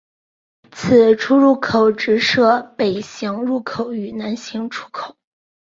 [0.71, 5.15] 此出入口只设北行入口与南行出口。